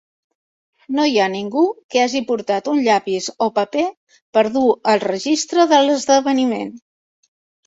No 0.99 1.03
hi 1.09 1.17
ha 1.17 1.25
ningú 1.33 1.65
que 1.95 2.01
hagi 2.05 2.21
portat 2.31 2.69
un 2.71 2.81
llapis 2.87 3.27
o 3.47 3.51
paper 3.59 3.85
per 4.39 4.45
dur 4.57 4.65
el 4.95 5.05
registre 5.05 5.69
de 5.75 5.83
l'esdeveniment. 5.87 6.75